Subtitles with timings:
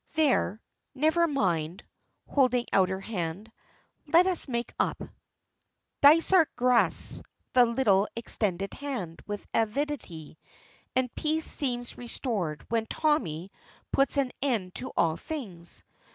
[0.15, 0.59] There,
[0.95, 1.83] never mind,"
[2.27, 3.51] holding out her hand.
[4.07, 4.99] "Let us make it up."
[6.01, 7.21] Dysart grasps
[7.53, 10.39] the little extended hand with avidity,
[10.95, 13.51] and peace seems restored when Tommy
[13.91, 15.83] puts an end to all things.